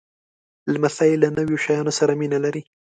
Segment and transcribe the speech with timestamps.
[0.73, 2.61] لمسی له نویو شیانو سره مینه لري.